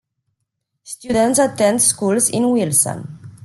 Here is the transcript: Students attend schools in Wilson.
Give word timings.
Students 0.83 1.37
attend 1.37 1.79
schools 1.79 2.27
in 2.31 2.49
Wilson. 2.49 3.37